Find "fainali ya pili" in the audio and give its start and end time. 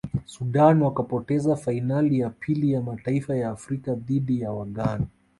1.55-2.71